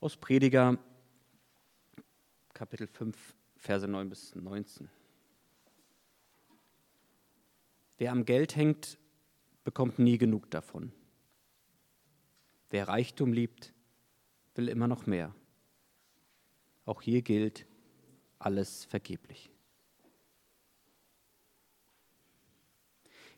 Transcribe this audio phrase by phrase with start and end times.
[0.00, 0.78] Aus Prediger
[2.54, 3.16] Kapitel 5,
[3.56, 4.88] Verse 9 bis 19.
[7.96, 8.96] Wer am Geld hängt,
[9.64, 10.92] bekommt nie genug davon.
[12.70, 13.74] Wer Reichtum liebt,
[14.54, 15.34] will immer noch mehr.
[16.84, 17.66] Auch hier gilt,
[18.38, 19.50] alles vergeblich.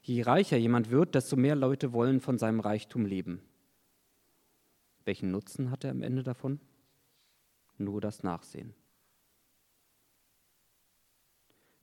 [0.03, 3.41] Je reicher jemand wird, desto mehr Leute wollen von seinem Reichtum leben.
[5.05, 6.61] Welchen Nutzen hat er am Ende davon?
[7.79, 8.75] Nur das Nachsehen.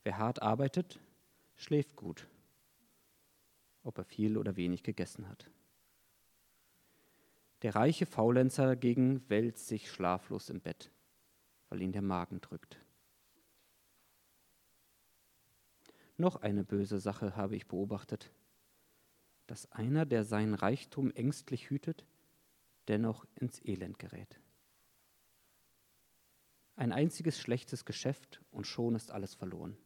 [0.04, 0.98] Wer hart arbeitet,
[1.56, 2.28] schläft gut,
[3.82, 5.50] ob er viel oder wenig gegessen hat.
[7.62, 10.90] Der reiche Faulenzer dagegen wälzt sich schlaflos im Bett,
[11.68, 12.80] weil ihn der Magen drückt.
[16.16, 18.30] Noch eine böse Sache habe ich beobachtet,
[19.46, 22.04] dass einer, der seinen Reichtum ängstlich hütet,
[22.88, 24.40] dennoch ins Elend gerät.
[26.76, 29.76] Ein einziges schlechtes Geschäft und schon ist alles verloren.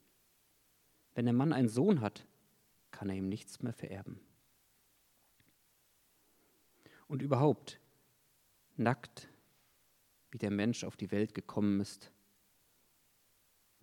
[1.14, 2.27] Wenn der Mann einen Sohn hat,
[2.90, 4.20] kann er ihm nichts mehr vererben.
[7.08, 7.80] Und überhaupt,
[8.77, 9.28] nackt,
[10.30, 12.12] wie der Mensch auf die Welt gekommen ist,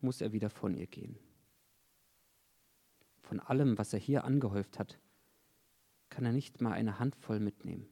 [0.01, 1.17] muss er wieder von ihr gehen.
[3.21, 4.99] Von allem, was er hier angehäuft hat,
[6.09, 7.87] kann er nicht mal eine Handvoll mitnehmen.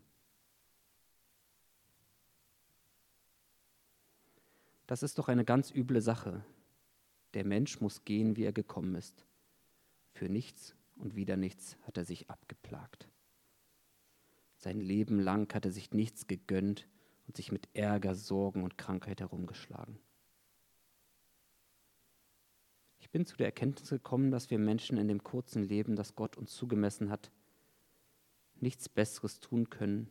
[4.87, 6.43] Das ist doch eine ganz üble Sache.
[7.33, 9.25] Der Mensch muss gehen, wie er gekommen ist.
[10.13, 13.09] Für nichts und wieder nichts hat er sich abgeplagt.
[14.55, 16.87] Sein Leben lang hat er sich nichts gegönnt
[17.27, 19.99] und sich mit Ärger, Sorgen und Krankheit herumgeschlagen.
[22.99, 26.37] Ich bin zu der Erkenntnis gekommen, dass wir Menschen in dem kurzen Leben, das Gott
[26.37, 27.29] uns zugemessen hat,
[28.55, 30.09] nichts Besseres tun können,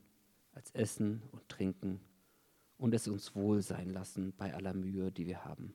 [0.53, 2.01] als essen und trinken
[2.79, 5.75] und es uns wohl sein lassen bei aller Mühe, die wir haben.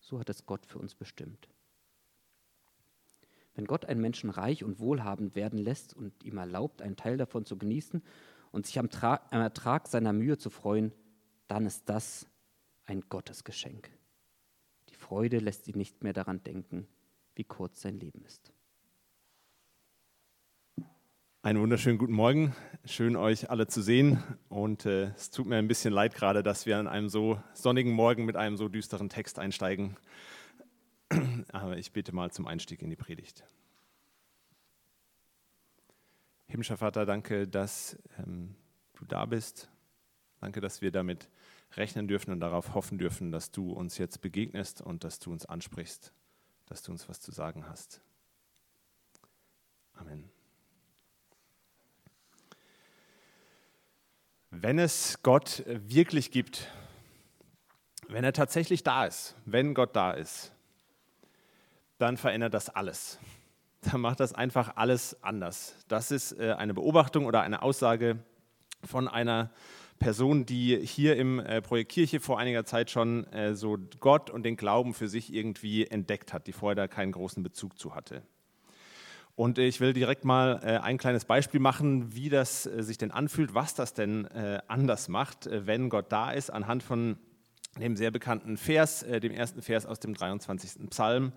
[0.00, 1.48] So hat es Gott für uns bestimmt.
[3.54, 7.44] Wenn Gott einen Menschen reich und wohlhabend werden lässt und ihm erlaubt, einen Teil davon
[7.46, 8.02] zu genießen
[8.52, 10.92] und sich am, Tra am Ertrag seiner Mühe zu freuen,
[11.48, 12.26] dann ist das
[12.84, 13.90] ein Gottesgeschenk.
[14.90, 16.86] Die Freude lässt ihn nicht mehr daran denken,
[17.34, 18.52] wie kurz sein Leben ist.
[21.46, 22.56] Einen wunderschönen guten Morgen.
[22.84, 24.20] Schön, euch alle zu sehen.
[24.48, 27.92] Und äh, es tut mir ein bisschen leid gerade, dass wir an einem so sonnigen
[27.92, 29.96] Morgen mit einem so düsteren Text einsteigen.
[31.52, 33.44] Aber ich bete mal zum Einstieg in die Predigt.
[36.48, 38.56] Himmlischer Vater, danke, dass ähm,
[38.94, 39.70] du da bist.
[40.40, 41.28] Danke, dass wir damit
[41.76, 45.46] rechnen dürfen und darauf hoffen dürfen, dass du uns jetzt begegnest und dass du uns
[45.46, 46.12] ansprichst,
[46.66, 48.00] dass du uns was zu sagen hast.
[49.94, 50.35] Amen.
[54.58, 56.70] Wenn es Gott wirklich gibt,
[58.08, 60.50] wenn er tatsächlich da ist, wenn Gott da ist,
[61.98, 63.18] dann verändert das alles.
[63.82, 65.76] Dann macht das einfach alles anders.
[65.88, 68.18] Das ist äh, eine Beobachtung oder eine Aussage
[68.82, 69.50] von einer
[69.98, 74.42] Person, die hier im äh, Projekt Kirche vor einiger Zeit schon äh, so Gott und
[74.42, 78.22] den Glauben für sich irgendwie entdeckt hat, die vorher da keinen großen Bezug zu hatte.
[79.36, 83.74] Und ich will direkt mal ein kleines Beispiel machen, wie das sich denn anfühlt, was
[83.74, 87.18] das denn anders macht, wenn Gott da ist, anhand von
[87.78, 90.88] dem sehr bekannten Vers, dem ersten Vers aus dem 23.
[90.88, 91.32] Psalm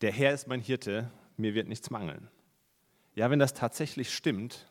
[0.00, 2.28] der Herr ist mein Hirte, mir wird nichts mangeln.
[3.14, 4.70] Ja, wenn das tatsächlich stimmt,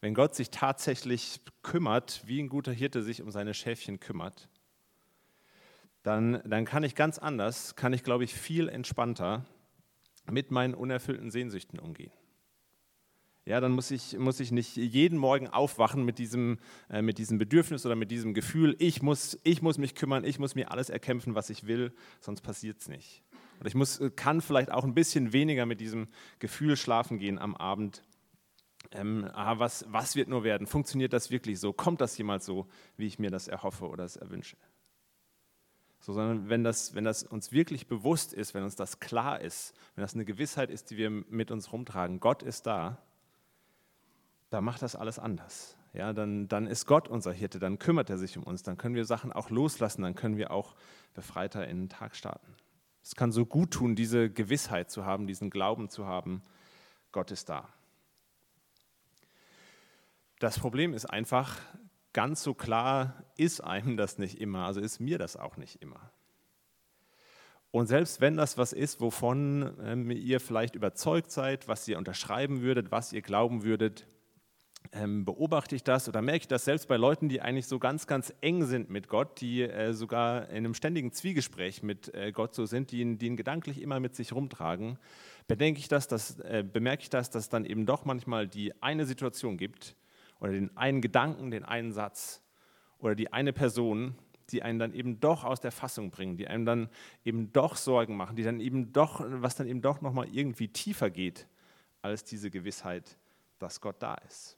[0.00, 4.48] wenn Gott sich tatsächlich kümmert, wie ein guter Hirte sich um seine Schäfchen kümmert,
[6.02, 9.44] dann, dann kann ich ganz anders, kann ich, glaube ich, viel entspannter
[10.30, 12.12] mit meinen unerfüllten Sehnsüchten umgehen.
[13.48, 16.58] Ja, dann muss ich, muss ich nicht jeden Morgen aufwachen mit diesem,
[16.90, 20.38] äh, mit diesem Bedürfnis oder mit diesem Gefühl, ich muss, ich muss mich kümmern, ich
[20.38, 23.22] muss mir alles erkämpfen, was ich will, sonst passiert es nicht.
[23.58, 26.08] Und ich muss, äh, kann vielleicht auch ein bisschen weniger mit diesem
[26.40, 28.02] Gefühl schlafen gehen am Abend.
[28.90, 30.66] Ähm, aha, was, was wird nur werden?
[30.66, 31.72] Funktioniert das wirklich so?
[31.72, 32.66] Kommt das jemals so,
[32.98, 34.58] wie ich mir das erhoffe oder es erwünsche?
[36.08, 39.74] So, sondern wenn das, wenn das uns wirklich bewusst ist, wenn uns das klar ist,
[39.94, 42.96] wenn das eine Gewissheit ist, die wir mit uns rumtragen, Gott ist da,
[44.48, 45.76] dann macht das alles anders.
[45.92, 48.94] Ja, dann, dann ist Gott unser Hirte, dann kümmert er sich um uns, dann können
[48.94, 50.76] wir Sachen auch loslassen, dann können wir auch
[51.12, 52.54] befreiter in den Tag starten.
[53.02, 56.40] Es kann so gut tun, diese Gewissheit zu haben, diesen Glauben zu haben,
[57.12, 57.68] Gott ist da.
[60.38, 61.58] Das Problem ist einfach,
[62.18, 66.10] ganz so klar ist einem das nicht immer, also ist mir das auch nicht immer.
[67.70, 72.60] Und selbst wenn das was ist, wovon ähm, ihr vielleicht überzeugt seid, was ihr unterschreiben
[72.60, 74.04] würdet, was ihr glauben würdet,
[74.90, 78.08] ähm, beobachte ich das oder merke ich das selbst bei Leuten, die eigentlich so ganz,
[78.08, 82.52] ganz eng sind mit Gott, die äh, sogar in einem ständigen Zwiegespräch mit äh, Gott
[82.52, 84.98] so sind, die ihn, die ihn gedanklich immer mit sich rumtragen,
[85.46, 89.06] bedenke ich das, dass, äh, bemerke ich das, dass dann eben doch manchmal die eine
[89.06, 89.94] Situation gibt
[90.40, 92.42] oder den einen Gedanken, den einen Satz
[92.98, 94.16] oder die eine Person,
[94.50, 96.88] die einen dann eben doch aus der Fassung bringen, die einem dann
[97.24, 101.10] eben doch Sorgen machen, die dann eben doch, was dann eben doch nochmal irgendwie tiefer
[101.10, 101.46] geht
[102.02, 103.18] als diese Gewissheit,
[103.58, 104.56] dass Gott da ist.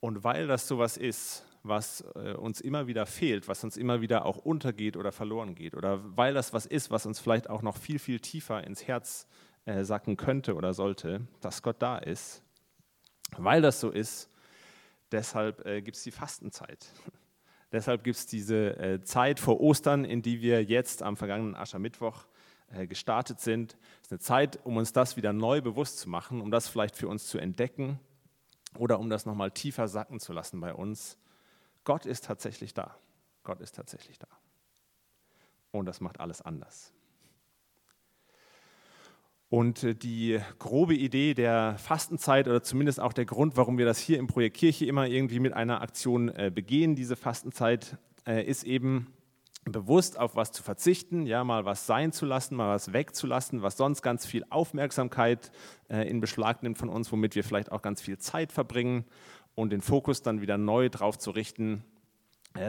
[0.00, 4.26] Und weil das sowas ist, was äh, uns immer wieder fehlt, was uns immer wieder
[4.26, 7.76] auch untergeht oder verloren geht, oder weil das was ist, was uns vielleicht auch noch
[7.76, 9.26] viel, viel tiefer ins Herz
[9.68, 12.42] äh, sacken könnte oder sollte, dass Gott da ist,
[13.36, 14.30] weil das so ist,
[15.12, 16.90] deshalb äh, gibt es die Fastenzeit.
[17.72, 22.24] deshalb gibt es diese äh, Zeit vor Ostern, in die wir jetzt am vergangenen Aschermittwoch
[22.70, 23.76] äh, gestartet sind.
[24.00, 26.96] Es ist eine Zeit, um uns das wieder neu bewusst zu machen, um das vielleicht
[26.96, 28.00] für uns zu entdecken
[28.78, 31.18] oder um das nochmal tiefer sacken zu lassen bei uns.
[31.84, 32.96] Gott ist tatsächlich da.
[33.42, 34.28] Gott ist tatsächlich da.
[35.72, 36.94] Und das macht alles anders.
[39.50, 43.98] Und äh, die grobe Idee der Fastenzeit oder zumindest auch der Grund, warum wir das
[43.98, 47.96] hier im Projekt Kirche immer irgendwie mit einer Aktion äh, begehen, diese Fastenzeit,
[48.26, 49.06] äh, ist eben
[49.64, 53.76] bewusst auf was zu verzichten, ja, mal was sein zu lassen, mal was wegzulassen, was
[53.76, 55.52] sonst ganz viel Aufmerksamkeit
[55.90, 59.04] in Beschlag nimmt von uns, womit wir vielleicht auch ganz viel Zeit verbringen
[59.54, 61.84] und den Fokus dann wieder neu darauf zu richten,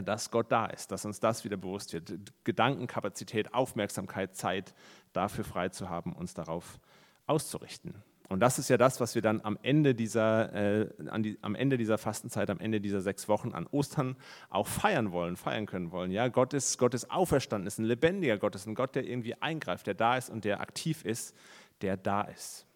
[0.03, 2.13] dass Gott da ist, dass uns das wieder bewusst wird.
[2.43, 4.73] Gedankenkapazität, Aufmerksamkeit, Zeit
[5.13, 6.79] dafür frei zu haben, uns darauf
[7.25, 7.95] auszurichten.
[8.29, 11.77] Und das ist ja das, was wir dann am Ende dieser, äh, die, am Ende
[11.77, 14.15] dieser Fastenzeit, am Ende dieser sechs Wochen an Ostern
[14.51, 16.11] auch feiern wollen, feiern können wollen.
[16.11, 19.33] Ja, Gott ist, Gott ist auferstanden, ist ein lebendiger Gott, ist ein Gott, der irgendwie
[19.33, 21.35] eingreift, der da ist und der aktiv ist,
[21.81, 22.67] der da ist.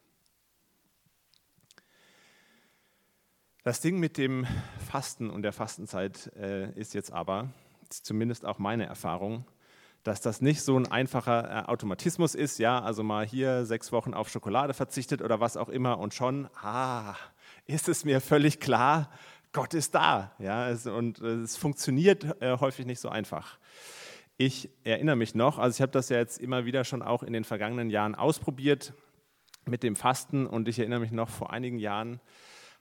[3.65, 4.45] Das Ding mit dem
[4.91, 7.47] Fasten und der Fastenzeit äh, ist jetzt aber,
[7.89, 9.45] ist zumindest auch meine Erfahrung,
[10.03, 14.13] dass das nicht so ein einfacher äh, Automatismus ist, ja, also mal hier sechs Wochen
[14.13, 17.15] auf Schokolade verzichtet oder was auch immer und schon, ah,
[17.65, 19.09] ist es mir völlig klar,
[19.53, 23.59] Gott ist da, ja, es, und äh, es funktioniert äh, häufig nicht so einfach.
[24.35, 27.31] Ich erinnere mich noch, also ich habe das ja jetzt immer wieder schon auch in
[27.31, 28.91] den vergangenen Jahren ausprobiert
[29.65, 32.19] mit dem Fasten und ich erinnere mich noch vor einigen Jahren,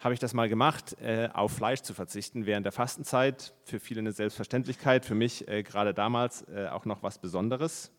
[0.02, 3.54] habe ich das mal gemacht, äh, auf Fleisch zu verzichten während der Fastenzeit.
[3.64, 7.93] Für viele eine Selbstverständlichkeit, für mich äh, gerade damals äh, auch noch was Besonderes.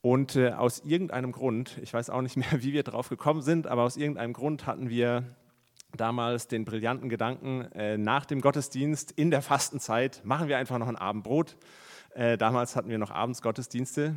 [0.00, 3.66] Und äh, aus irgendeinem Grund, ich weiß auch nicht mehr, wie wir drauf gekommen sind,
[3.66, 5.24] aber aus irgendeinem Grund hatten wir
[5.96, 10.88] damals den brillanten Gedanken, äh, nach dem Gottesdienst in der Fastenzeit machen wir einfach noch
[10.88, 11.56] ein Abendbrot.
[12.14, 14.14] Äh, damals hatten wir noch abends Gottesdienste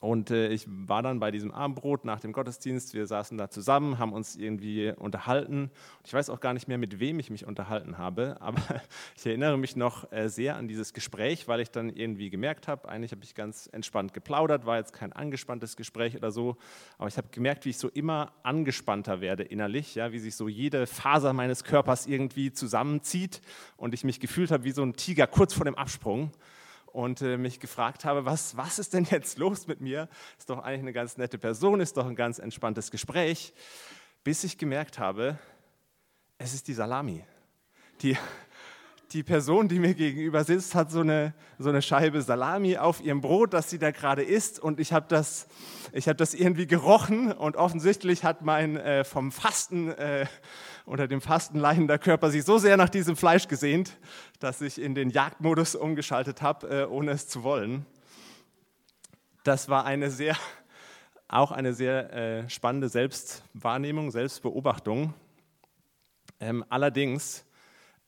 [0.00, 2.94] und äh, ich war dann bei diesem Abendbrot nach dem Gottesdienst.
[2.94, 5.70] Wir saßen da zusammen, haben uns irgendwie unterhalten.
[6.06, 8.62] Ich weiß auch gar nicht mehr, mit wem ich mich unterhalten habe, aber
[9.14, 12.88] ich erinnere mich noch äh, sehr an dieses Gespräch, weil ich dann irgendwie gemerkt habe,
[12.88, 16.56] eigentlich habe ich ganz entspannt geplaudert, war jetzt kein angespanntes Gespräch oder so,
[16.96, 20.48] aber ich habe gemerkt, wie ich so immer angespannter werde innerlich, ja, wie sich so
[20.48, 23.42] jede Faser meines Körpers irgendwie zusammenzieht
[23.76, 26.32] und ich mich gefühlt habe wie so ein Tiger kurz vor dem Absprung
[26.92, 30.08] und äh, mich gefragt habe, was, was ist denn jetzt los mit mir?
[30.38, 33.52] Ist doch eigentlich eine ganz nette Person, ist doch ein ganz entspanntes Gespräch,
[34.24, 35.38] bis ich gemerkt habe,
[36.38, 37.24] es ist die Salami.
[38.02, 38.16] Die,
[39.12, 43.20] die Person, die mir gegenüber sitzt, hat so eine, so eine Scheibe Salami auf ihrem
[43.20, 44.58] Brot, das sie da gerade isst.
[44.60, 45.48] Und ich habe das,
[45.94, 50.26] hab das irgendwie gerochen und offensichtlich hat mein äh, vom Fasten äh,
[50.90, 53.96] unter dem Fasten leidender Körper sich so sehr nach diesem Fleisch gesehnt,
[54.40, 57.86] dass ich in den Jagdmodus umgeschaltet habe, äh, ohne es zu wollen.
[59.44, 60.36] Das war eine sehr,
[61.28, 65.14] auch eine sehr äh, spannende Selbstwahrnehmung, Selbstbeobachtung.
[66.40, 67.44] Ähm, allerdings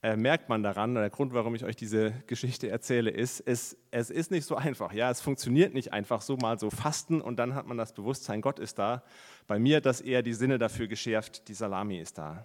[0.01, 4.09] äh, merkt man daran, der Grund, warum ich euch diese Geschichte erzähle, ist, es, es
[4.09, 4.91] ist nicht so einfach.
[4.91, 8.41] Ja, es funktioniert nicht einfach so mal so fasten und dann hat man das Bewusstsein,
[8.41, 9.03] Gott ist da.
[9.47, 12.43] Bei mir hat das eher die Sinne dafür geschärft, die Salami ist da.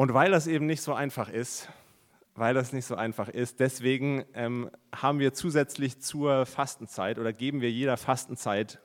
[0.00, 1.68] Und weil das eben nicht so einfach ist,
[2.34, 7.60] weil das nicht so einfach ist, deswegen ähm, haben wir zusätzlich zur Fastenzeit oder geben
[7.60, 8.78] wir jeder Fastenzeit,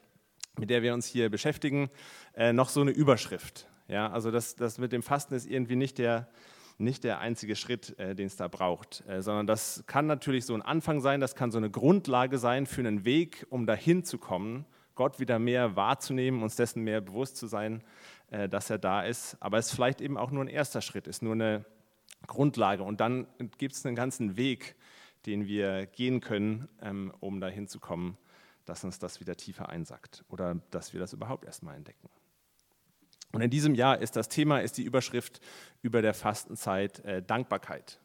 [0.59, 1.89] mit der wir uns hier beschäftigen,
[2.33, 3.65] äh, noch so eine Überschrift.
[3.87, 6.27] Ja, also das, das mit dem Fasten ist irgendwie nicht der,
[6.79, 10.53] nicht der einzige Schritt, äh, den es da braucht, äh, sondern das kann natürlich so
[10.53, 14.17] ein Anfang sein, das kann so eine Grundlage sein für einen Weg, um dahin zu
[14.17, 17.83] kommen, Gott wieder mehr wahrzunehmen, uns dessen mehr bewusst zu sein,
[18.29, 19.37] dass er da ist.
[19.39, 21.65] Aber es vielleicht eben auch nur ein erster Schritt, ist nur eine
[22.27, 22.83] Grundlage.
[22.83, 23.27] Und dann
[23.57, 24.75] gibt es einen ganzen Weg,
[25.25, 28.17] den wir gehen können, ähm, um dahin zu kommen,
[28.65, 32.09] dass uns das wieder tiefer einsackt oder dass wir das überhaupt erstmal entdecken.
[33.31, 35.41] Und in diesem Jahr ist das Thema, ist die Überschrift
[35.81, 37.99] über der Fastenzeit äh, Dankbarkeit.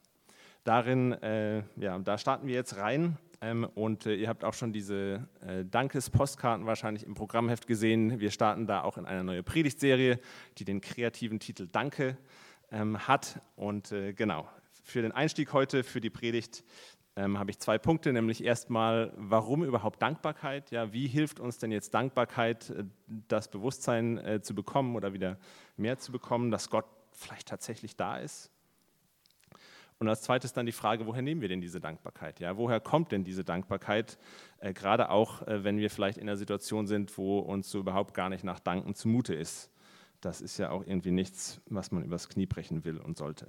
[0.65, 4.73] Darin, äh, ja, da starten wir jetzt rein ähm, und äh, ihr habt auch schon
[4.73, 8.21] diese äh, Dankespostkarten wahrscheinlich im Programmheft gesehen.
[8.21, 10.21] Wir starten da auch in eine neue Predigtserie,
[10.59, 12.19] die den kreativen Titel Danke
[12.71, 13.41] ähm, hat.
[13.57, 14.49] Und äh, genau,
[14.85, 16.65] für den Einstieg heute, für die Predigt,
[17.17, 20.71] ähm, habe ich zwei Punkte, nämlich erstmal, warum überhaupt Dankbarkeit?
[20.71, 22.85] Ja, wie hilft uns denn jetzt Dankbarkeit, äh,
[23.29, 25.39] das Bewusstsein äh, zu bekommen oder wieder
[25.77, 28.51] mehr zu bekommen, dass Gott vielleicht tatsächlich da ist?
[30.01, 32.41] Und als zweites dann die Frage, woher nehmen wir denn diese Dankbarkeit?
[32.41, 34.19] Ja, woher kommt denn diese Dankbarkeit?
[34.59, 38.15] Äh, gerade auch, äh, wenn wir vielleicht in einer Situation sind, wo uns so überhaupt
[38.15, 39.71] gar nicht nach Danken zumute ist.
[40.23, 43.47] Das ist ja auch irgendwie nichts, was man übers Knie brechen will und sollte.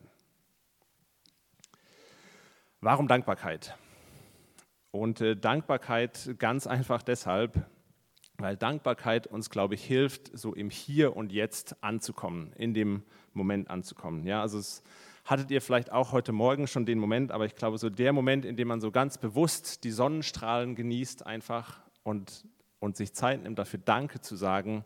[2.81, 3.77] Warum Dankbarkeit?
[4.91, 7.65] Und äh, Dankbarkeit ganz einfach deshalb,
[8.39, 13.69] weil Dankbarkeit uns, glaube ich, hilft, so im Hier und Jetzt anzukommen, in dem Moment
[13.69, 14.25] anzukommen.
[14.27, 14.83] Ja, also es
[15.31, 18.43] hattet ihr vielleicht auch heute Morgen schon den Moment, aber ich glaube, so der Moment,
[18.43, 22.45] in dem man so ganz bewusst die Sonnenstrahlen genießt einfach und,
[22.79, 24.83] und sich Zeit nimmt, dafür Danke zu sagen,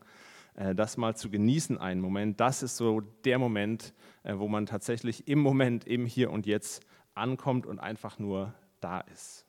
[0.54, 4.68] äh, das mal zu genießen, einen Moment, das ist so der Moment, äh, wo man
[4.68, 6.86] tatsächlich im Moment, im Hier und Jetzt
[7.16, 9.48] ankommt und einfach nur da ist.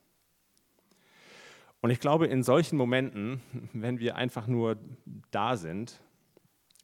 [1.82, 3.42] Und ich glaube, in solchen Momenten,
[3.74, 4.78] wenn wir einfach nur
[5.30, 6.00] da sind,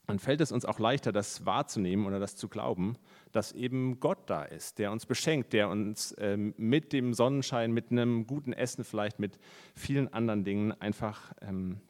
[0.06, 2.96] dann fällt es uns auch leichter, das wahrzunehmen oder das zu glauben,
[3.30, 7.90] dass eben Gott da ist, der uns beschenkt, der uns ähm, mit dem Sonnenschein, mit
[7.90, 9.38] einem guten Essen vielleicht, mit
[9.74, 11.80] vielen anderen Dingen einfach, ähm,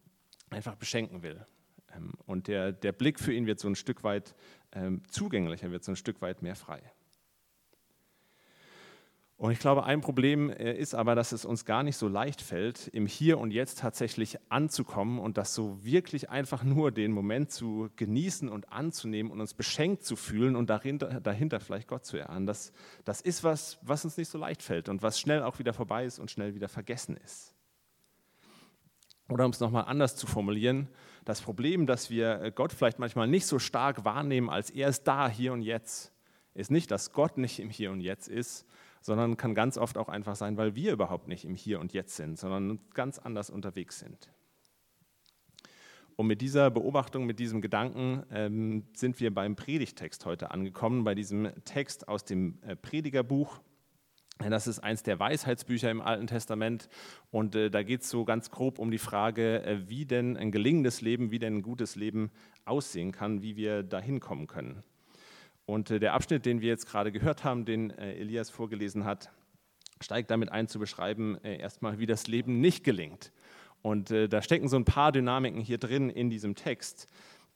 [0.51, 1.45] einfach beschenken will.
[1.97, 4.35] Ähm, und der, der Blick für ihn wird so ein Stück weit
[4.73, 6.83] ähm, zugänglicher, wird so ein Stück weit mehr frei.
[9.43, 12.41] Und ich glaube, ein Problem äh, ist aber, dass es uns gar nicht so leicht
[12.41, 17.51] fällt, im Hier und Jetzt tatsächlich anzukommen und das so wirklich einfach nur den Moment
[17.51, 22.19] zu genießen und anzunehmen und uns beschenkt zu fühlen und dahinter, dahinter vielleicht Gott zu
[22.19, 22.47] erahnen.
[22.47, 22.73] Das,
[23.05, 26.05] das ist was, was uns nicht so leicht fällt und was schnell auch wieder vorbei
[26.05, 27.53] ist und schnell wieder vergessen ist.
[29.29, 30.87] Oder um es nochmal anders zu formulieren,
[31.25, 35.03] das Problem, dass wir äh, Gott vielleicht manchmal nicht so stark wahrnehmen, als er ist
[35.03, 36.13] da, hier und jetzt,
[36.55, 38.67] ist nicht, dass Gott nicht im Hier und Jetzt ist,
[39.03, 42.17] sondern kann ganz oft auch einfach sein, weil wir überhaupt nicht im Hier und Jetzt
[42.17, 44.33] sind, sondern ganz anders unterwegs sind.
[46.17, 51.15] Und mit dieser Beobachtung, mit diesem Gedanken ähm, sind wir beim Predigtext heute angekommen, bei
[51.15, 53.61] diesem Text aus dem äh, Predigerbuch.
[54.39, 56.89] Das ist eins der Weisheitsbücher im Alten Testament
[57.31, 60.51] und äh, da geht es so ganz grob um die Frage, äh, wie denn ein
[60.51, 62.31] gelingendes Leben, wie denn ein gutes Leben
[62.65, 64.83] aussehen kann, wie wir dahin kommen können.
[65.67, 69.31] Und äh, der Abschnitt, den wir jetzt gerade gehört haben, den äh, Elias vorgelesen hat,
[70.01, 73.33] steigt damit ein zu beschreiben, äh, erstmal, wie das Leben nicht gelingt.
[73.83, 77.09] Und da stecken so ein paar Dynamiken hier drin in diesem Text,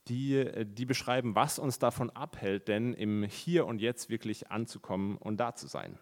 [0.08, 5.36] die, die beschreiben, was uns davon abhält, denn im Hier und Jetzt wirklich anzukommen und
[5.36, 6.00] da zu sein.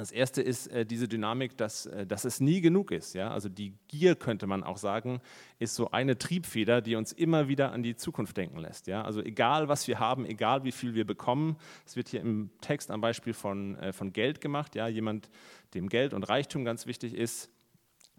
[0.00, 3.14] Das erste ist äh, diese Dynamik, dass, äh, dass es nie genug ist.
[3.14, 3.30] Ja?
[3.30, 5.20] Also die Gier, könnte man auch sagen,
[5.58, 8.86] ist so eine Triebfeder, die uns immer wieder an die Zukunft denken lässt.
[8.86, 9.02] Ja?
[9.02, 12.90] Also egal, was wir haben, egal, wie viel wir bekommen, es wird hier im Text
[12.90, 14.74] am Beispiel von, äh, von Geld gemacht.
[14.74, 14.88] Ja?
[14.88, 15.28] Jemand,
[15.74, 17.50] dem Geld und Reichtum ganz wichtig ist,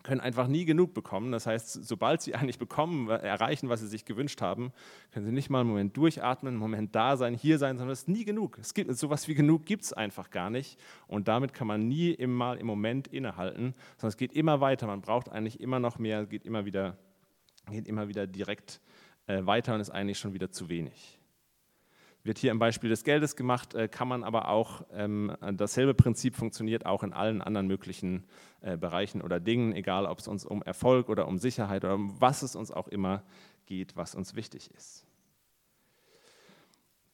[0.04, 1.32] können einfach nie genug bekommen.
[1.32, 4.72] Das heißt, sobald sie eigentlich bekommen, erreichen, was sie sich gewünscht haben,
[5.12, 8.00] können sie nicht mal einen Moment durchatmen, einen Moment da sein, hier sein, sondern es
[8.02, 8.58] ist nie genug.
[8.60, 10.80] Es gibt sowas wie genug gibt es einfach gar nicht.
[11.08, 14.88] Und damit kann man nie mal im Moment innehalten, sondern es geht immer weiter.
[14.88, 16.98] Man braucht eigentlich immer noch mehr, geht immer wieder,
[17.70, 18.82] geht immer wieder direkt
[19.28, 21.19] äh, weiter und ist eigentlich schon wieder zu wenig
[22.24, 26.36] wird hier im Beispiel des Geldes gemacht, äh, kann man aber auch, ähm, dasselbe Prinzip
[26.36, 28.26] funktioniert auch in allen anderen möglichen
[28.62, 32.20] äh, Bereichen oder Dingen, egal ob es uns um Erfolg oder um Sicherheit oder um
[32.20, 33.24] was es uns auch immer
[33.66, 35.06] geht, was uns wichtig ist.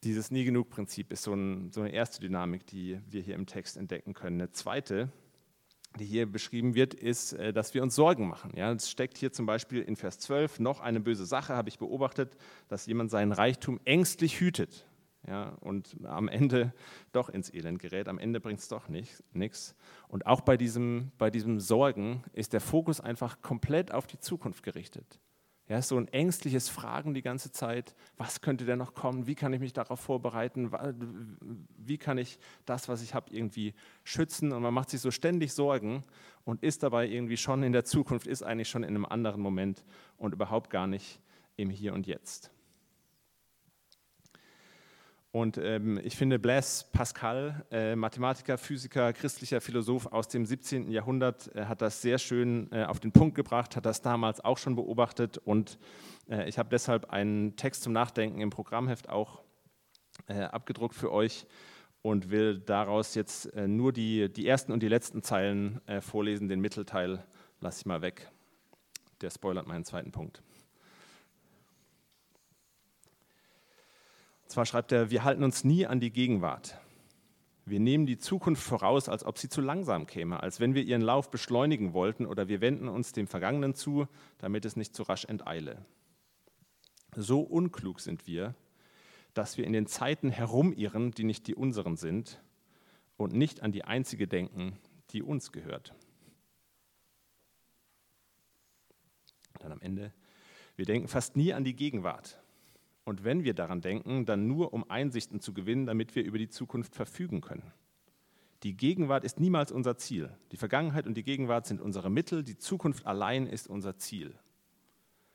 [0.03, 4.13] Dieses Nie-Genug-Prinzip ist so, ein, so eine erste Dynamik, die wir hier im Text entdecken
[4.13, 4.39] können.
[4.39, 5.09] Eine zweite,
[5.99, 8.53] die hier beschrieben wird, ist, äh, dass wir uns Sorgen machen.
[8.55, 11.77] Ja, es steckt hier zum Beispiel in Vers 12 noch eine böse Sache, habe ich
[11.77, 14.87] beobachtet, dass jemand seinen Reichtum ängstlich hütet
[15.27, 16.73] ja, und am Ende
[17.11, 19.75] doch ins Elend gerät, am Ende bringt es doch nichts.
[20.07, 24.63] Und auch bei diesem, bei diesem Sorgen ist der Fokus einfach komplett auf die Zukunft
[24.63, 25.19] gerichtet.
[25.67, 29.51] Ja, so ein ängstliches Fragen die ganze Zeit, was könnte denn noch kommen, wie kann
[29.51, 30.71] ich mich darauf vorbereiten,
[31.75, 34.51] wie kann ich das, was ich habe, irgendwie schützen.
[34.51, 36.03] Und man macht sich so ständig Sorgen
[36.43, 39.83] und ist dabei irgendwie schon in der Zukunft, ist eigentlich schon in einem anderen Moment
[40.17, 41.19] und überhaupt gar nicht
[41.55, 42.51] im Hier und Jetzt.
[45.35, 50.89] Und ähm, ich finde, Blaise Pascal, äh, Mathematiker, Physiker, christlicher Philosoph aus dem 17.
[50.89, 54.57] Jahrhundert, äh, hat das sehr schön äh, auf den Punkt gebracht, hat das damals auch
[54.57, 55.37] schon beobachtet.
[55.37, 55.77] Und
[56.29, 59.41] äh, ich habe deshalb einen Text zum Nachdenken im Programmheft auch
[60.27, 61.45] äh, abgedruckt für euch
[62.01, 66.47] und will daraus jetzt äh, nur die, die ersten und die letzten Zeilen vorlesen.
[66.47, 67.25] Den Mittelteil
[67.59, 68.31] lasse ich mal weg.
[69.19, 70.41] Der spoilert meinen zweiten Punkt.
[74.47, 76.79] Zwar schreibt er, wir halten uns nie an die Gegenwart.
[77.65, 81.01] Wir nehmen die Zukunft voraus, als ob sie zu langsam käme, als wenn wir ihren
[81.01, 85.25] Lauf beschleunigen wollten oder wir wenden uns dem Vergangenen zu, damit es nicht zu rasch
[85.25, 85.83] enteile.
[87.15, 88.53] So unklug sind wir,
[89.33, 92.39] dass wir in den Zeiten herumirren, die nicht die unseren sind
[93.17, 94.77] und nicht an die einzige denken,
[95.09, 95.95] die uns gehört.
[99.59, 100.13] Dann am Ende,
[100.75, 102.39] wir denken fast nie an die Gegenwart.
[103.05, 106.49] Und wenn wir daran denken, dann nur um Einsichten zu gewinnen, damit wir über die
[106.49, 107.71] Zukunft verfügen können.
[108.63, 110.35] Die Gegenwart ist niemals unser Ziel.
[110.51, 114.33] Die Vergangenheit und die Gegenwart sind unsere Mittel, die Zukunft allein ist unser Ziel.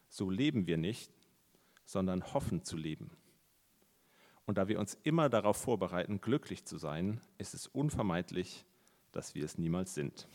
[0.09, 1.13] So leben wir nicht,
[1.85, 3.13] sondern hoffen zu leben.
[4.47, 8.67] Und da wir uns immer darauf vorbereiten, glücklich zu sein, ist es unvermeidlich,
[9.13, 10.27] dass wir es niemals sind.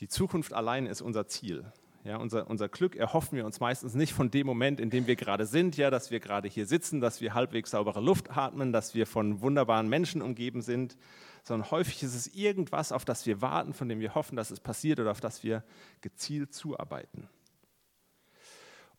[0.00, 1.72] Die Zukunft allein ist unser Ziel.
[2.02, 5.16] Ja, unser, unser Glück erhoffen wir uns meistens nicht von dem Moment, in dem wir
[5.16, 8.94] gerade sind, ja, dass wir gerade hier sitzen, dass wir halbwegs saubere Luft atmen, dass
[8.94, 10.96] wir von wunderbaren Menschen umgeben sind,
[11.44, 14.60] sondern häufig ist es irgendwas, auf das wir warten, von dem wir hoffen, dass es
[14.60, 15.62] passiert oder auf das wir
[16.00, 17.28] gezielt zuarbeiten.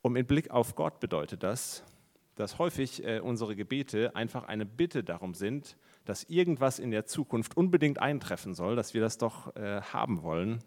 [0.03, 1.83] Und mit Blick auf Gott bedeutet das,
[2.35, 7.57] dass häufig äh, unsere Gebete einfach eine Bitte darum sind, dass irgendwas in der Zukunft
[7.57, 10.63] unbedingt eintreffen soll, dass wir das doch äh, haben wollen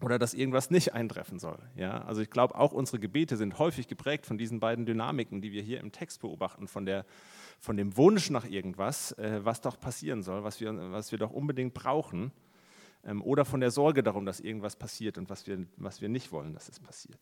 [0.00, 1.58] oder dass irgendwas nicht eintreffen soll.
[1.76, 2.02] Ja?
[2.02, 5.62] Also ich glaube, auch unsere Gebete sind häufig geprägt von diesen beiden Dynamiken, die wir
[5.62, 7.04] hier im Text beobachten, von, der,
[7.58, 11.30] von dem Wunsch nach irgendwas, äh, was doch passieren soll, was wir, was wir doch
[11.30, 12.32] unbedingt brauchen,
[13.04, 16.32] ähm, oder von der Sorge darum, dass irgendwas passiert und was wir, was wir nicht
[16.32, 17.20] wollen, dass es passiert.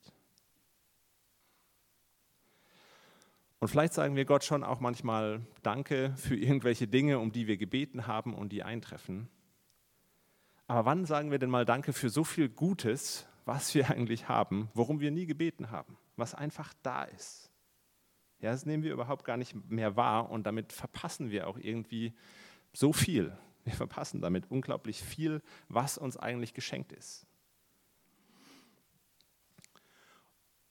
[3.61, 7.57] Und vielleicht sagen wir Gott schon auch manchmal Danke für irgendwelche Dinge, um die wir
[7.57, 9.29] gebeten haben und die eintreffen.
[10.69, 14.69] Aber wann sagen wir denn mal Danke für so viel Gutes, was wir eigentlich haben,
[14.75, 17.51] worum wir nie gebeten haben, was einfach da ist?
[18.41, 22.13] Ja, das nehmen wir überhaupt gar nicht mehr wahr und damit verpassen wir auch irgendwie
[22.73, 23.37] so viel.
[23.65, 27.27] Wir verpassen damit unglaublich viel, was uns eigentlich geschenkt ist.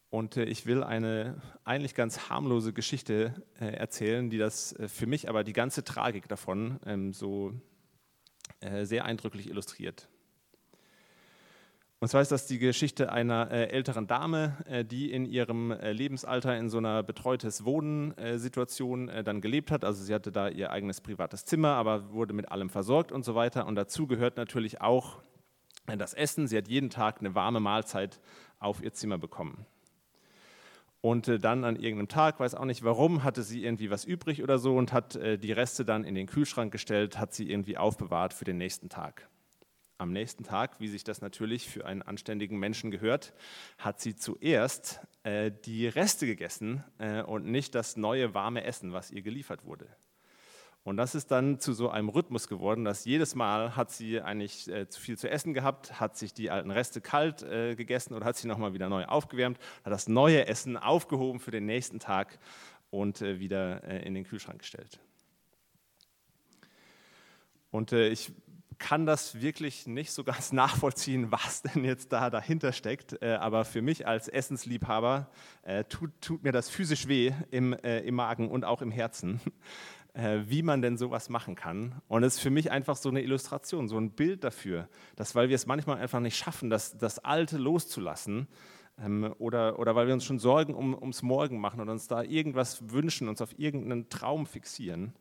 [0.09, 5.07] Und äh, ich will eine eigentlich ganz harmlose Geschichte äh, erzählen, die das äh, für
[5.07, 7.53] mich aber die ganze Tragik davon ähm, so
[8.59, 10.09] äh, sehr eindrücklich illustriert.
[11.99, 16.57] Und zwar ist das die Geschichte einer äh, älteren Dame, äh, die in ihrem Lebensalter
[16.57, 19.83] in so einer betreutes Wohnen-Situation dann gelebt hat.
[19.83, 23.35] Also sie hatte da ihr eigenes privates Zimmer, aber wurde mit allem versorgt und so
[23.35, 23.65] weiter.
[23.65, 25.21] Und dazu gehört natürlich auch
[25.85, 26.47] das Essen.
[26.47, 28.19] Sie hat jeden Tag eine warme Mahlzeit
[28.59, 29.65] auf ihr Zimmer bekommen.
[31.01, 34.43] Und äh, dann an irgendeinem Tag, weiß auch nicht warum, hatte sie irgendwie was übrig
[34.43, 37.77] oder so und hat äh, die Reste dann in den Kühlschrank gestellt, hat sie irgendwie
[37.77, 39.29] aufbewahrt für den nächsten Tag.
[39.99, 43.33] Am nächsten Tag, wie sich das natürlich für einen anständigen Menschen gehört,
[43.79, 46.83] hat sie zuerst äh, die Reste gegessen
[47.25, 49.87] und nicht das neue warme Essen, was ihr geliefert wurde.
[50.87, 54.69] Und das ist dann zu so einem Rhythmus geworden, dass jedes Mal hat sie eigentlich
[54.69, 58.23] äh, zu viel zu essen gehabt, hat sich die alten Reste kalt äh, gegessen oder
[58.23, 62.39] hat sie nochmal wieder neu aufgewärmt, hat das neue Essen aufgehoben für den nächsten Tag
[62.89, 64.97] und äh, wieder äh, in den Kühlschrank gestellt.
[67.69, 68.31] Und äh, ich
[68.77, 73.21] kann das wirklich nicht so ganz nachvollziehen, was denn jetzt da dahinter steckt.
[73.21, 75.29] Äh, aber für mich als Essensliebhaber
[75.89, 79.41] tut, tut, mir das physisch weh im, im Magen und auch im Herzen.
[80.17, 82.01] Äh, wie man denn sowas machen kann.
[82.07, 85.49] Und es ist für mich einfach so eine Illustration, so ein Bild dafür, dass weil
[85.49, 88.47] wir es manchmal einfach nicht schaffen, das, das Alte loszulassen,
[88.97, 92.23] ähm, oder, oder weil wir uns schon Sorgen um, ums Morgen machen und uns da
[92.23, 95.13] irgendwas wünschen, uns auf irgendeinen Traum fixieren,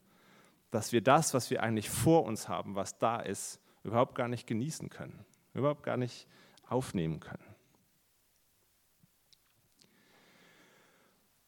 [0.70, 4.46] dass wir das, was wir eigentlich vor uns haben, was da ist, überhaupt gar nicht
[4.46, 6.26] genießen können, überhaupt gar nicht
[6.66, 7.44] aufnehmen können.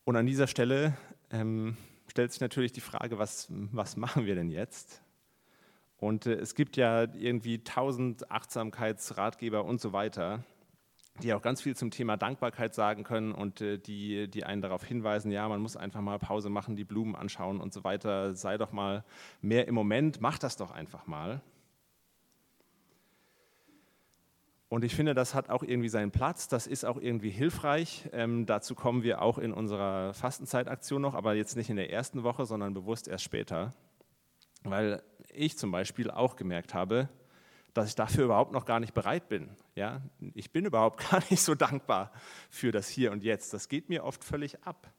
[0.04, 0.98] Und an dieser Stelle
[1.30, 1.78] ähm,
[2.18, 5.02] stellt sich natürlich die Frage, was, was machen wir denn jetzt?
[5.98, 10.42] Und äh, es gibt ja irgendwie tausend Achtsamkeitsratgeber und so weiter,
[11.22, 14.82] die auch ganz viel zum Thema Dankbarkeit sagen können und äh, die, die einen darauf
[14.82, 18.58] hinweisen, ja, man muss einfach mal Pause machen, die Blumen anschauen und so weiter, sei
[18.58, 19.04] doch mal
[19.40, 21.40] mehr im Moment, mach das doch einfach mal.
[24.70, 28.08] Und ich finde, das hat auch irgendwie seinen Platz, das ist auch irgendwie hilfreich.
[28.12, 32.22] Ähm, dazu kommen wir auch in unserer Fastenzeitaktion noch, aber jetzt nicht in der ersten
[32.22, 33.72] Woche, sondern bewusst erst später.
[34.64, 35.02] Weil
[35.32, 37.08] ich zum Beispiel auch gemerkt habe,
[37.72, 39.48] dass ich dafür überhaupt noch gar nicht bereit bin.
[39.74, 40.02] Ja?
[40.34, 42.12] Ich bin überhaupt gar nicht so dankbar
[42.50, 43.54] für das Hier und Jetzt.
[43.54, 44.92] Das geht mir oft völlig ab.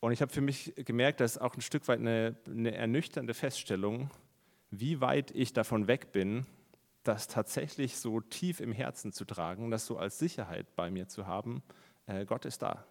[0.00, 3.34] Und ich habe für mich gemerkt, das ist auch ein Stück weit eine, eine ernüchternde
[3.34, 4.10] Feststellung,
[4.70, 6.46] wie weit ich davon weg bin,
[7.08, 11.26] das tatsächlich so tief im Herzen zu tragen, das so als Sicherheit bei mir zu
[11.26, 11.62] haben,
[12.06, 12.84] äh, Gott ist da.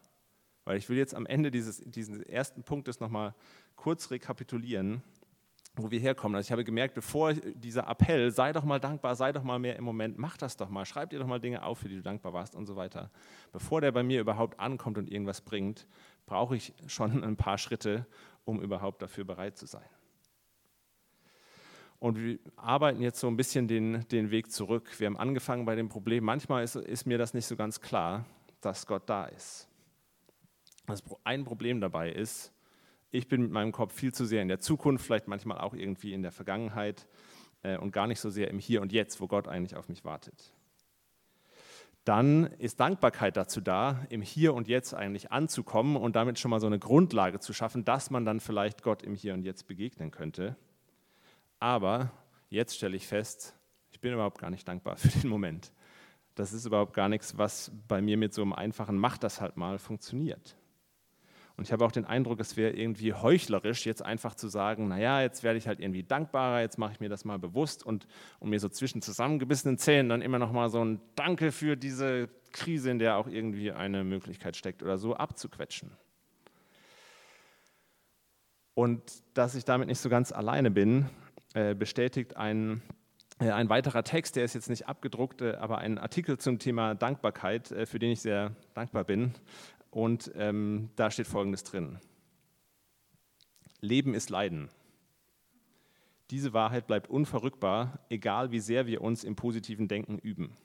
[0.65, 3.35] Weil ich will jetzt am Ende dieses, diesen ersten Punktes nochmal
[3.75, 5.01] kurz rekapitulieren,
[5.75, 6.35] wo wir herkommen.
[6.35, 9.75] Also ich habe gemerkt, bevor dieser Appell, sei doch mal dankbar, sei doch mal mehr
[9.75, 12.01] im Moment, mach das doch mal, schreib dir doch mal Dinge auf, für die du
[12.01, 13.11] dankbar warst und so weiter.
[13.51, 15.87] Bevor der bei mir überhaupt ankommt und irgendwas bringt,
[16.25, 18.07] brauche ich schon ein paar Schritte,
[18.43, 19.87] um überhaupt dafür bereit zu sein.
[21.99, 24.99] Und wir arbeiten jetzt so ein bisschen den, den Weg zurück.
[24.99, 26.23] Wir haben angefangen bei dem Problem.
[26.23, 28.25] Manchmal ist, ist mir das nicht so ganz klar,
[28.61, 29.67] dass Gott da ist.
[30.85, 32.53] Das ein Problem dabei ist,
[33.09, 36.13] ich bin mit meinem Kopf viel zu sehr in der Zukunft, vielleicht manchmal auch irgendwie
[36.13, 37.07] in der Vergangenheit
[37.63, 40.05] äh, und gar nicht so sehr im Hier und Jetzt, wo Gott eigentlich auf mich
[40.05, 40.53] wartet.
[42.03, 46.61] Dann ist Dankbarkeit dazu da, im Hier und Jetzt eigentlich anzukommen und damit schon mal
[46.61, 50.11] so eine Grundlage zu schaffen, dass man dann vielleicht Gott im Hier und Jetzt begegnen
[50.11, 50.55] könnte.
[51.59, 52.11] Aber
[52.49, 53.55] jetzt stelle ich fest,
[53.91, 55.71] ich bin überhaupt gar nicht dankbar für den Moment.
[56.35, 59.57] Das ist überhaupt gar nichts, was bei mir mit so einem einfachen Mach das halt
[59.57, 60.55] mal funktioniert.
[61.57, 65.21] Und ich habe auch den Eindruck, es wäre irgendwie heuchlerisch, jetzt einfach zu sagen, naja,
[65.21, 68.07] jetzt werde ich halt irgendwie dankbarer, jetzt mache ich mir das mal bewusst und,
[68.39, 72.29] und mir so zwischen zusammengebissenen Zähnen dann immer noch mal so ein Danke für diese
[72.51, 75.89] Krise, in der auch irgendwie eine Möglichkeit steckt oder so abzuquetschen.
[78.75, 79.01] Und
[79.33, 81.09] dass ich damit nicht so ganz alleine bin,
[81.75, 82.81] bestätigt ein,
[83.39, 86.95] äh, ein weiterer Text, der ist jetzt nicht abgedruckt, äh, aber ein Artikel zum Thema
[86.95, 89.33] Dankbarkeit, für den ich sehr dankbar bin.
[89.89, 91.99] Und ähm, da steht Folgendes drin.
[93.79, 94.69] Leben ist Leiden.
[96.29, 100.55] Diese Wahrheit bleibt unverrückbar, egal wie sehr wir uns im positiven Denken üben.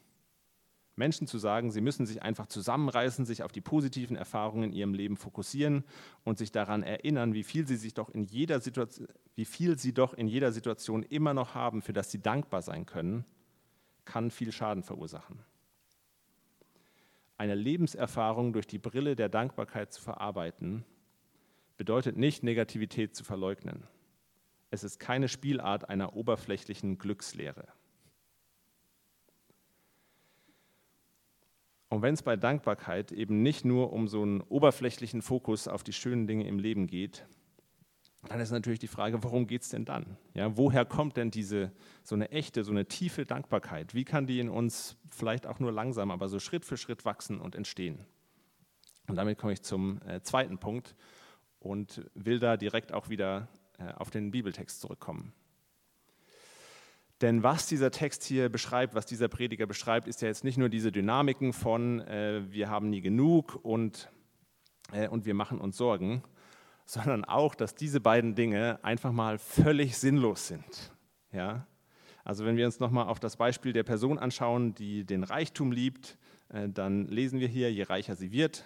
[0.95, 4.95] Menschen zu sagen, sie müssen sich einfach zusammenreißen, sich auf die positiven Erfahrungen in ihrem
[4.95, 5.85] Leben fokussieren
[6.25, 9.95] und sich daran erinnern, wie viel sie sich doch in jeder Situation, wie viel sie
[9.95, 13.25] doch in jeder Situation immer noch haben, für das sie dankbar sein können,
[14.05, 15.39] kann viel Schaden verursachen.
[17.39, 20.85] Eine Lebenserfahrung durch die Brille der Dankbarkeit zu verarbeiten,
[21.77, 23.85] bedeutet nicht, Negativität zu verleugnen.
[24.71, 27.67] Es ist keine Spielart einer oberflächlichen Glückslehre.
[31.93, 35.93] Und wenn es bei Dankbarkeit eben nicht nur um so einen oberflächlichen Fokus auf die
[35.93, 37.27] schönen Dinge im Leben geht,
[38.31, 40.17] dann ist natürlich die Frage, worum geht es denn dann?
[40.33, 41.71] Ja, woher kommt denn diese
[42.03, 43.93] so eine echte, so eine tiefe Dankbarkeit?
[43.93, 47.39] Wie kann die in uns vielleicht auch nur langsam, aber so Schritt für Schritt wachsen
[47.39, 48.07] und entstehen?
[49.07, 50.97] Und damit komme ich zum äh, zweiten Punkt
[51.59, 55.35] und will da direkt auch wieder äh, auf den Bibeltext zurückkommen.
[57.23, 60.69] Denn was dieser Text hier beschreibt, was dieser Prediger beschreibt, ist ja jetzt nicht nur
[60.69, 64.11] diese Dynamiken von äh, wir haben nie genug und,
[64.93, 66.25] äh, und wir machen uns Sorgen,
[66.85, 70.93] sondern auch, dass diese beiden Dinge einfach mal völlig sinnlos sind.
[71.31, 71.65] Ja?
[72.25, 76.19] Also wenn wir uns nochmal auf das Beispiel der Person anschauen, die den Reichtum liebt,
[76.49, 78.65] äh, dann lesen wir hier, je reicher sie wird,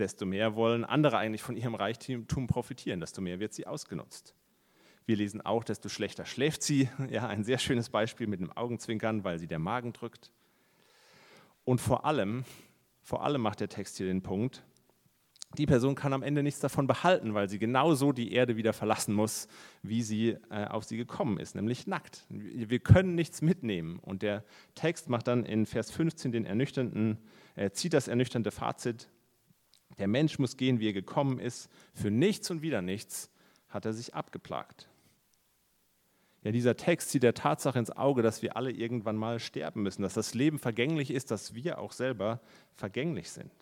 [0.00, 4.34] desto mehr wollen andere eigentlich von ihrem Reichtum profitieren, desto mehr wird sie ausgenutzt.
[5.08, 6.90] Wir lesen auch, desto schlechter schläft sie.
[7.10, 10.30] Ja, ein sehr schönes Beispiel mit einem Augenzwinkern, weil sie der Magen drückt.
[11.64, 12.44] Und vor allem,
[13.00, 14.62] vor allem macht der Text hier den Punkt,
[15.56, 19.14] die Person kann am Ende nichts davon behalten, weil sie genauso die Erde wieder verlassen
[19.14, 19.48] muss,
[19.82, 22.26] wie sie äh, auf sie gekommen ist, nämlich nackt.
[22.28, 24.00] Wir können nichts mitnehmen.
[24.00, 24.44] Und der
[24.74, 27.16] Text macht dann in Vers 15 den ernüchternden,
[27.56, 29.08] äh, zieht das ernüchternde Fazit.
[29.98, 31.70] Der Mensch muss gehen, wie er gekommen ist.
[31.94, 33.30] Für nichts und wieder nichts
[33.70, 34.90] hat er sich abgeplagt.
[36.48, 40.00] Ja, dieser Text zieht der Tatsache ins Auge, dass wir alle irgendwann mal sterben müssen,
[40.00, 42.40] dass das Leben vergänglich ist, dass wir auch selber
[42.72, 43.52] vergänglich sind.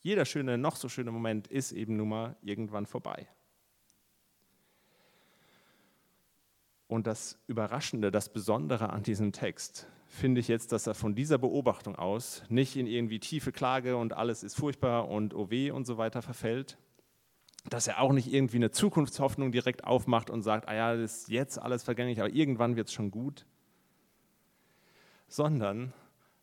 [0.00, 3.26] Jeder schöne, noch so schöne Moment ist eben nun mal irgendwann vorbei.
[6.86, 11.38] Und das Überraschende, das Besondere an diesem Text finde ich jetzt, dass er von dieser
[11.38, 15.84] Beobachtung aus nicht in irgendwie tiefe Klage und alles ist furchtbar und oh weh und
[15.84, 16.78] so weiter verfällt,
[17.68, 21.28] dass er auch nicht irgendwie eine Zukunftshoffnung direkt aufmacht und sagt, ah ja, das ist
[21.28, 23.46] jetzt alles vergänglich, aber irgendwann wird es schon gut,
[25.28, 25.92] sondern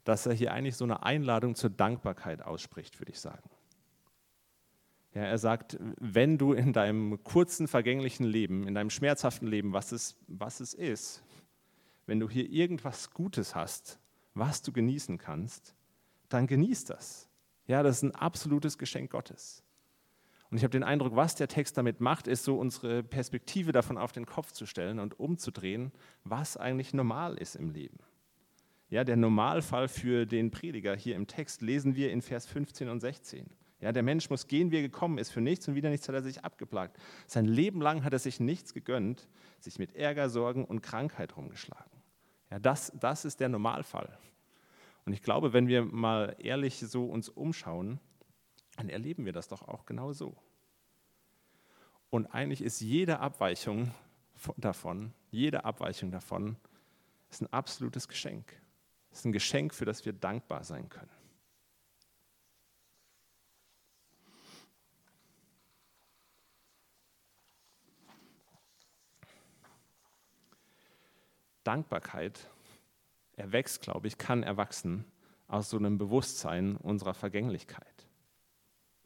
[0.04, 3.50] dass er hier eigentlich so eine Einladung zur Dankbarkeit ausspricht, würde ich sagen.
[5.14, 9.92] Ja, er sagt, wenn du in deinem kurzen, vergänglichen Leben, in deinem schmerzhaften Leben, was
[9.92, 11.24] es, was es ist,
[12.08, 14.00] wenn du hier irgendwas Gutes hast,
[14.34, 15.76] was du genießen kannst,
[16.30, 17.30] dann genieß das.
[17.68, 19.64] Ja, das ist ein absolutes Geschenk Gottes.
[20.54, 23.98] Und ich habe den Eindruck, was der Text damit macht, ist so unsere Perspektive davon
[23.98, 25.92] auf den Kopf zu stellen und umzudrehen,
[26.26, 27.98] was eigentlich normal ist im Leben.
[28.92, 33.00] Ja, der Normalfall für den Prediger hier im Text lesen wir in Vers 15 und
[33.00, 33.50] 16.
[33.82, 35.32] Ja, der Mensch muss gehen, wie er gekommen ist.
[35.32, 36.98] Für nichts und wieder nichts hat er sich abgeplagt.
[37.26, 39.28] Sein Leben lang hat er sich nichts gegönnt,
[39.60, 41.98] sich mit Ärger, Sorgen und Krankheit rumgeschlagen.
[42.52, 44.20] Ja, das, das ist der Normalfall.
[45.06, 48.00] Und ich glaube, wenn wir mal ehrlich so uns umschauen,
[48.76, 50.36] dann erleben wir das doch auch genau so.
[52.10, 53.92] Und eigentlich ist jede Abweichung
[54.58, 56.58] davon, jede Abweichung davon,
[57.30, 58.62] ist ein absolutes Geschenk.
[59.12, 61.10] Es ist ein Geschenk, für das wir dankbar sein können.
[71.64, 72.50] Dankbarkeit
[73.36, 75.06] erwächst, glaube ich, kann erwachsen
[75.48, 77.93] aus so einem Bewusstsein unserer Vergänglichkeit.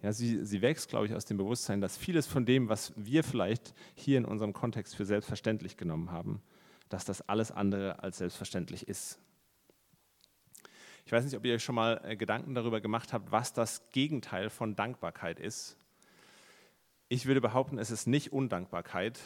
[0.01, 3.23] Ja, sie, sie wächst, glaube ich, aus dem Bewusstsein, dass vieles von dem, was wir
[3.23, 6.41] vielleicht hier in unserem Kontext für selbstverständlich genommen haben,
[6.89, 9.19] dass das alles andere als selbstverständlich ist.
[11.05, 13.89] Ich weiß nicht, ob ihr euch schon mal äh, Gedanken darüber gemacht habt, was das
[13.91, 15.77] Gegenteil von Dankbarkeit ist.
[17.07, 19.19] Ich würde behaupten, es ist nicht Undankbarkeit,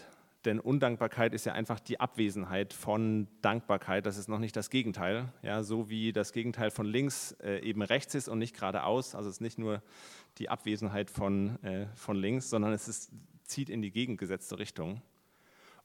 [0.45, 4.05] denn Undankbarkeit ist ja einfach die Abwesenheit von Dankbarkeit.
[4.05, 5.31] Das ist noch nicht das Gegenteil.
[5.43, 9.13] Ja, so wie das Gegenteil von links äh, eben rechts ist und nicht geradeaus.
[9.13, 9.83] Also es ist nicht nur
[10.39, 13.11] die Abwesenheit von, äh, von links, sondern es ist,
[13.43, 15.01] zieht in die gegengesetzte Richtung.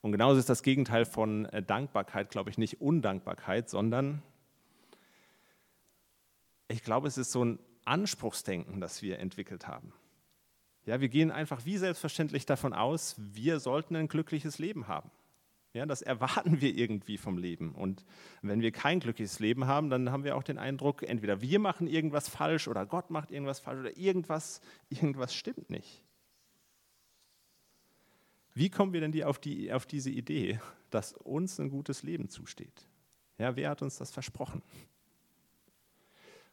[0.01, 4.23] Und genauso ist das Gegenteil von äh, Dankbarkeit, glaube ich, nicht Undankbarkeit, sondern
[6.69, 9.93] ich glaube, es ist so ein Anspruchsdenken, das wir entwickelt haben.
[10.87, 15.11] Ja, wir gehen einfach wie selbstverständlich davon aus, wir sollten ein glückliches Leben haben.
[15.73, 17.75] Ja, das erwarten wir irgendwie vom Leben.
[17.75, 18.07] Und
[18.41, 21.87] wenn wir kein glückliches Leben haben, dann haben wir auch den Eindruck, entweder wir machen
[21.87, 26.03] irgendwas falsch oder Gott macht irgendwas falsch oder irgendwas, irgendwas stimmt nicht.
[28.55, 32.31] Wie kommen wir denn die auf, die, auf diese Idee, dass uns ein gutes Leben
[32.31, 32.89] zusteht?
[33.37, 34.63] Ja, wer hat uns das versprochen?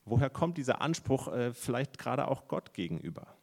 [0.04, 3.34] Woher kommt dieser Anspruch äh, vielleicht gerade auch Gott gegenüber?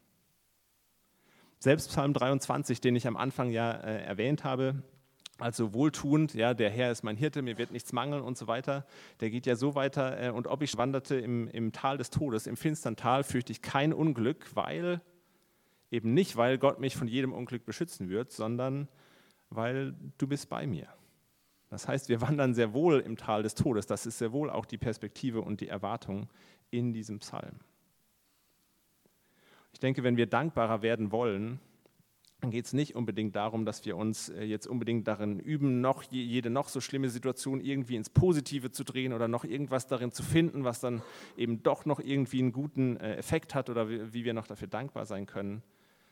[1.62, 4.82] Selbst Psalm 23, den ich am Anfang ja äh, erwähnt habe,
[5.36, 8.86] also wohltuend, ja, der Herr ist mein Hirte, mir wird nichts mangeln und so weiter,
[9.20, 12.46] der geht ja so weiter, äh, und ob ich wanderte im, im Tal des Todes,
[12.46, 15.02] im finstern Tal, fürchte ich kein Unglück, weil,
[15.90, 18.88] eben nicht, weil Gott mich von jedem Unglück beschützen wird, sondern
[19.50, 20.88] weil du bist bei mir.
[21.68, 23.86] Das heißt, wir wandern sehr wohl im Tal des Todes.
[23.86, 26.30] Das ist sehr wohl auch die Perspektive und die Erwartung
[26.70, 27.60] in diesem Psalm.
[29.72, 31.60] Ich denke, wenn wir dankbarer werden wollen,
[32.40, 36.02] dann geht es nicht unbedingt darum, dass wir uns äh, jetzt unbedingt darin üben, noch
[36.04, 40.22] jede noch so schlimme Situation irgendwie ins Positive zu drehen oder noch irgendwas darin zu
[40.22, 41.02] finden, was dann
[41.36, 45.06] eben doch noch irgendwie einen guten äh, Effekt hat oder wie wir noch dafür dankbar
[45.06, 45.62] sein können.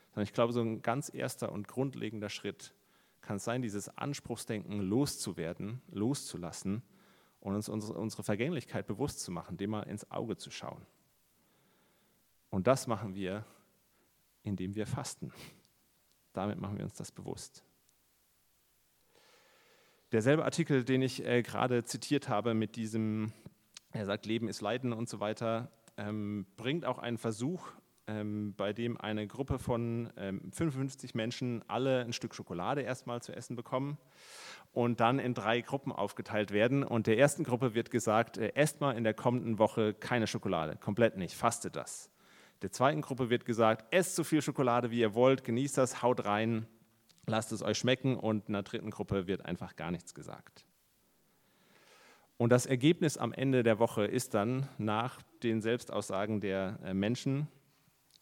[0.09, 2.73] Sondern ich glaube, so ein ganz erster und grundlegender Schritt
[3.21, 6.83] kann es sein, dieses Anspruchsdenken loszuwerden, loszulassen
[7.41, 10.85] und uns unsere Vergänglichkeit bewusst zu machen, dem mal ins Auge zu schauen.
[12.49, 13.45] Und das machen wir,
[14.43, 15.31] indem wir fasten.
[16.33, 17.63] Damit machen wir uns das bewusst.
[20.11, 23.31] Derselbe Artikel, den ich äh, gerade zitiert habe mit diesem,
[23.91, 27.71] er sagt, Leben ist Leiden und so weiter, ähm, bringt auch einen Versuch,
[28.07, 33.35] ähm, bei dem eine Gruppe von ähm, 55 Menschen alle ein Stück Schokolade erstmal zu
[33.35, 33.99] essen bekommen
[34.71, 36.83] und dann in drei Gruppen aufgeteilt werden.
[36.83, 40.75] Und der ersten Gruppe wird gesagt, äh, esst mal in der kommenden Woche keine Schokolade,
[40.77, 42.09] komplett nicht, fastet das.
[42.61, 46.25] Der zweiten Gruppe wird gesagt, esst so viel Schokolade, wie ihr wollt, genießt das, haut
[46.25, 46.67] rein,
[47.25, 48.17] lasst es euch schmecken.
[48.17, 50.65] Und in der dritten Gruppe wird einfach gar nichts gesagt.
[52.37, 57.47] Und das Ergebnis am Ende der Woche ist dann nach den Selbstaussagen der äh, Menschen,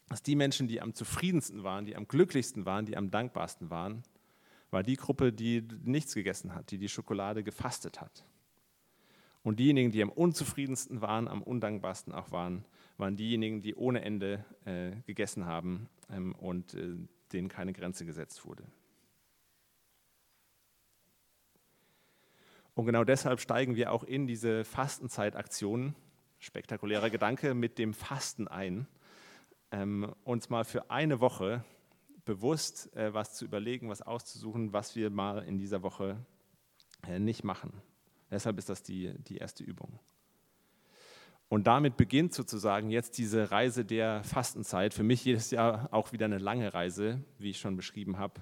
[0.09, 4.03] dass die Menschen, die am zufriedensten waren, die am glücklichsten waren, die am dankbarsten waren,
[4.71, 8.25] war die Gruppe, die nichts gegessen hat, die die Schokolade gefastet hat.
[9.43, 12.65] Und diejenigen, die am unzufriedensten waren, am undankbarsten auch waren,
[12.97, 16.95] waren diejenigen, die ohne Ende äh, gegessen haben ähm, und äh,
[17.31, 18.63] denen keine Grenze gesetzt wurde.
[22.73, 25.95] Und genau deshalb steigen wir auch in diese Fastenzeitaktion,
[26.37, 28.87] spektakulärer Gedanke, mit dem Fasten ein,
[29.71, 31.63] ähm, uns mal für eine Woche
[32.23, 36.23] bewusst äh, was zu überlegen, was auszusuchen, was wir mal in dieser Woche
[37.07, 37.81] äh, nicht machen.
[38.29, 39.99] Deshalb ist das die, die erste Übung.
[41.49, 44.93] Und damit beginnt sozusagen jetzt diese Reise der Fastenzeit.
[44.93, 48.41] Für mich jedes Jahr auch wieder eine lange Reise, wie ich schon beschrieben habe.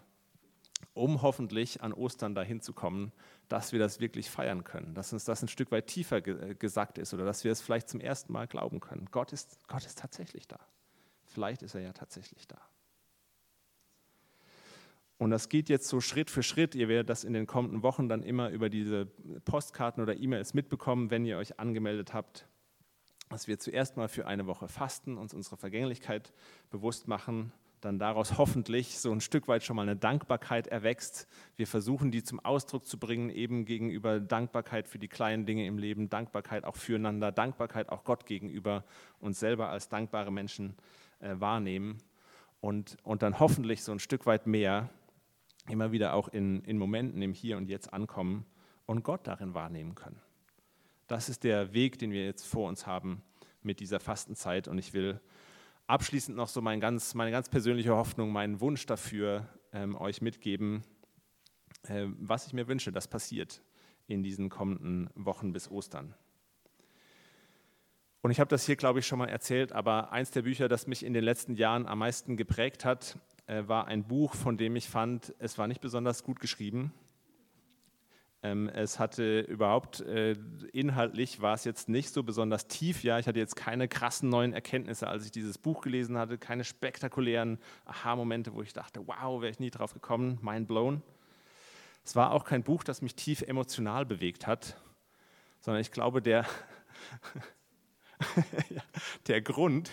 [0.94, 3.12] um hoffentlich an Ostern dahin zu kommen,
[3.50, 6.56] dass wir das wirklich feiern können, dass uns das ein Stück weit tiefer ge äh,
[6.56, 9.08] gesagt ist oder dass wir es vielleicht zum ersten Mal glauben können.
[9.12, 10.60] Gott ist, Gott ist tatsächlich da.
[11.26, 12.58] Vielleicht ist er ja tatsächlich da.
[15.18, 16.76] Und das geht jetzt so Schritt für Schritt.
[16.76, 19.06] Ihr werdet das in den kommenden Wochen dann immer über diese
[19.46, 22.48] Postkarten oder E-Mails mitbekommen, wenn ihr euch angemeldet habt,
[23.36, 26.32] dass wir zuerst mal für eine Woche fasten, uns unsere Vergänglichkeit
[26.72, 31.28] bewusst machen, dann daraus hoffentlich so ein Stück weit schon mal eine Dankbarkeit erwächst.
[31.58, 35.78] Wir versuchen, die zum Ausdruck zu bringen, eben gegenüber Dankbarkeit für die kleinen Dinge im
[35.78, 38.86] Leben, Dankbarkeit auch füreinander, Dankbarkeit auch Gott gegenüber,
[39.20, 40.78] uns selber als dankbare Menschen
[41.20, 41.98] äh, wahrnehmen
[42.62, 44.90] und, und dann hoffentlich so ein Stück weit mehr
[45.68, 48.46] immer wieder auch in, in Momenten im Hier und Jetzt ankommen
[48.86, 50.22] und Gott darin wahrnehmen können.
[51.08, 53.22] Das ist der Weg, den wir jetzt vor uns haben
[53.62, 54.68] mit dieser Fastenzeit.
[54.68, 55.20] Und ich will
[55.88, 60.84] abschließend noch so mein ganz, meine ganz persönliche Hoffnung, meinen Wunsch dafür ähm, euch mitgeben,
[61.84, 63.62] äh, was ich mir wünsche, das passiert
[64.08, 66.16] in diesen kommenden Wochen bis Ostern.
[68.22, 70.88] Und ich habe das hier, glaube ich, schon mal erzählt, aber eins der Bücher, das
[70.88, 74.76] mich in den letzten Jahren am meisten geprägt hat, äh, war ein Buch, von dem
[74.76, 76.92] ich fand, es war nicht besonders gut geschrieben.
[78.46, 80.36] Ähm, es hatte überhaupt, äh,
[80.72, 83.04] inhaltlich war es jetzt nicht so besonders tief.
[83.04, 86.64] Ja, ich hatte jetzt keine krassen neuen Erkenntnisse, als ich dieses Buch gelesen hatte, keine
[86.64, 91.02] spektakulären Aha-Momente, wo ich dachte, wow, wäre ich nie drauf gekommen, mind blown.
[92.04, 94.80] Es war auch kein Buch, das mich tief emotional bewegt hat,
[95.60, 96.46] sondern ich glaube, der,
[99.28, 99.92] der Grund,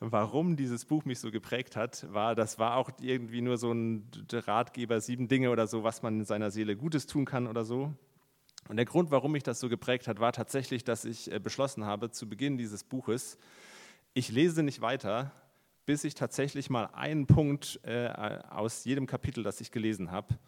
[0.00, 4.10] warum dieses Buch mich so geprägt hat, war, das war auch irgendwie nur so ein
[4.32, 7.92] Ratgeber, sieben Dinge oder so, was man in seiner Seele Gutes tun kann oder so.
[8.68, 11.84] Und der Grund, warum mich das so geprägt hat, war tatsächlich, dass ich äh, beschlossen
[11.84, 13.38] habe, zu Beginn dieses Buches,
[14.14, 15.32] ich lese nicht weiter,
[15.86, 18.08] bis ich tatsächlich mal einen Punkt äh,
[18.48, 20.38] aus jedem Kapitel, das ich gelesen habe,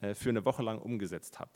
[0.00, 1.52] äh, für eine Woche lang umgesetzt habe.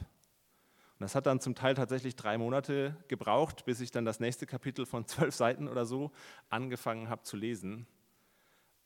[0.98, 4.46] Und das hat dann zum Teil tatsächlich drei Monate gebraucht, bis ich dann das nächste
[4.46, 6.10] Kapitel von zwölf Seiten oder so
[6.48, 7.86] angefangen habe zu lesen.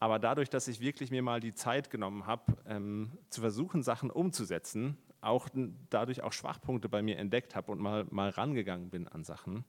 [0.00, 4.10] Aber dadurch, dass ich wirklich mir mal die Zeit genommen habe, ähm, zu versuchen, Sachen
[4.10, 5.48] umzusetzen, auch
[5.90, 9.64] dadurch auch Schwachpunkte bei mir entdeckt habe und mal, mal rangegangen bin an Sachen,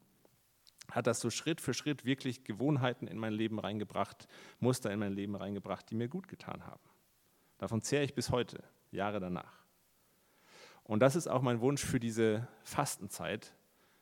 [0.90, 4.28] hat das so Schritt für Schritt wirklich Gewohnheiten in mein Leben reingebracht,
[4.60, 6.82] Muster in mein Leben reingebracht, die mir gut getan haben.
[7.58, 9.61] Davon zehre ich bis heute, Jahre danach.
[10.92, 13.56] Und das ist auch mein Wunsch für diese Fastenzeit.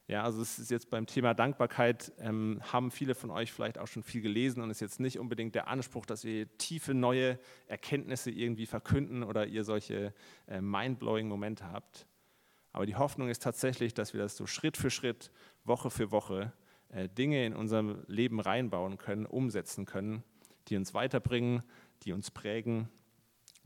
[0.07, 3.85] Ja, also es ist jetzt beim Thema Dankbarkeit, ähm, haben viele von euch vielleicht auch
[3.85, 7.37] schon viel gelesen und es ist jetzt nicht unbedingt der Anspruch, dass wir tiefe neue
[7.67, 10.15] Erkenntnisse irgendwie verkünden oder ihr solche
[10.47, 12.07] äh, mind-blowing Momente habt.
[12.71, 15.31] Aber die Hoffnung ist tatsächlich, dass wir das so Schritt für Schritt,
[15.65, 16.53] Woche für Woche
[16.89, 20.23] äh, Dinge in unserem Leben reinbauen können, umsetzen können,
[20.69, 21.61] die uns weiterbringen,
[22.01, 22.89] die uns prägen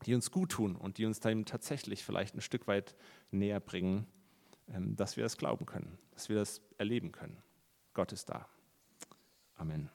[0.04, 2.96] die uns gut tun und die uns dann tatsächlich vielleicht ein Stück weit
[3.32, 4.06] näher bringen,
[4.68, 7.42] ähm, dass wir das glauben können, dass wir das erleben können.
[7.94, 8.48] Gott ist da.
[9.56, 9.90] Amen.